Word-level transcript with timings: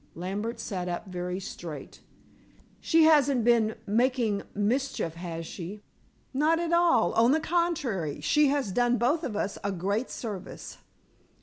Lambert 0.15 0.59
sat 0.59 0.89
up 0.89 1.09
very 1.09 1.39
straight. 1.39 2.01
"She 2.79 3.03
hasn't 3.03 3.43
been 3.43 3.75
making 3.85 4.41
mischief, 4.55 5.13
has 5.13 5.45
she?" 5.45 5.83
"Not 6.33 6.59
at 6.59 6.73
all. 6.73 7.13
On 7.13 7.31
the 7.33 7.39
contrary, 7.39 8.19
she 8.19 8.47
has 8.47 8.71
done 8.71 8.97
both 8.97 9.23
of 9.23 9.35
us 9.35 9.59
a 9.63 9.71
great 9.71 10.09
service." 10.09 10.79